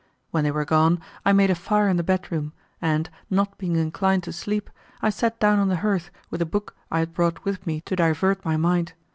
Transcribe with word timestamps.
When 0.31 0.43
they 0.43 0.49
were 0.49 0.65
gone 0.65 0.99
I 1.23 1.31
made 1.31 1.51
a 1.51 1.53
fire 1.53 1.87
in 1.87 1.97
the 1.97 2.01
bedroom, 2.01 2.53
and, 2.81 3.07
not 3.29 3.59
being 3.59 3.75
inclined 3.75 4.23
to 4.23 4.33
sleep, 4.33 4.71
I 4.99 5.11
sat 5.11 5.39
down 5.39 5.59
on 5.59 5.67
the 5.67 5.75
hearth 5.85 6.09
with 6.31 6.41
a 6.41 6.45
book 6.47 6.75
I 6.89 6.97
had 6.97 7.13
brought 7.13 7.45
with 7.45 7.67
me 7.67 7.81
to 7.81 7.95
divert 7.95 8.43
my 8.43 8.57
mind. 8.57 8.93